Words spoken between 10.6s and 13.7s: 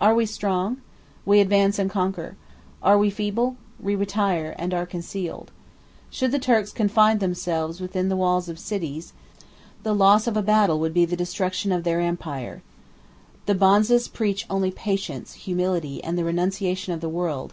would be the destruction of their empire. The